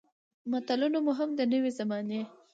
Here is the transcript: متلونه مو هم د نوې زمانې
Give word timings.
متلونه 0.51 0.97
مو 1.05 1.11
هم 1.19 1.29
د 1.39 1.41
نوې 1.53 1.71
زمانې 1.79 2.21